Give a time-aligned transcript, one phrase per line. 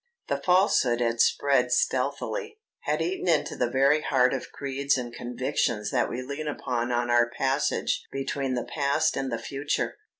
[0.29, 5.91] The falsehood had spread stealthily, had eaten into the very heart of creeds and convictions
[5.91, 9.99] that we lean upon on our passage between the past and the future.